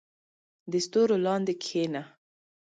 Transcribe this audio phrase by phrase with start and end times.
[0.71, 2.03] •د ستورو لاندې کښېنه.